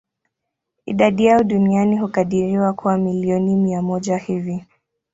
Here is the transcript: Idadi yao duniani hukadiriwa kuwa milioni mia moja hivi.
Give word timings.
Idadi 0.85 1.25
yao 1.25 1.43
duniani 1.43 1.97
hukadiriwa 1.97 2.73
kuwa 2.73 2.97
milioni 2.97 3.55
mia 3.55 3.81
moja 3.81 4.17
hivi. 4.17 4.65